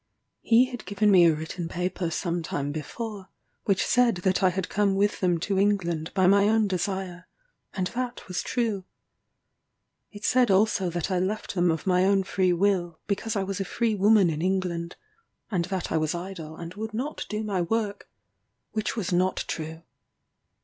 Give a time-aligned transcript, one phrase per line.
[0.41, 3.27] He had given me a written paper some time before,
[3.65, 7.27] which said that I had come with them to England by my own desire;
[7.75, 8.83] and that was true.
[10.11, 13.59] It said also that I left them of my own free will, because I was
[13.59, 14.95] a free woman in England;
[15.51, 18.09] and that I was idle and would not do my work
[18.71, 19.83] which was not true.